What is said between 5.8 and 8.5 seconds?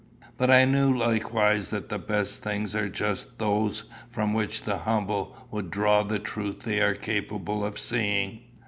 the truth they are capable of seeing.